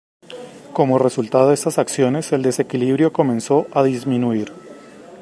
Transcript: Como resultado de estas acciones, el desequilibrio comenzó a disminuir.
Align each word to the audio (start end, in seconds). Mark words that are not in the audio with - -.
Como 0.73 0.97
resultado 0.97 1.49
de 1.49 1.53
estas 1.53 1.77
acciones, 1.77 2.31
el 2.31 2.41
desequilibrio 2.41 3.13
comenzó 3.13 3.67
a 3.71 3.83
disminuir. 3.83 4.51